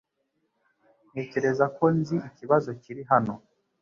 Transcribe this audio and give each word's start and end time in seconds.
Ntekereza 1.11 1.65
ko 1.77 1.83
nzi 1.97 2.15
ikibazo 2.29 2.69
kiri 2.81 3.01
hano 3.11 3.33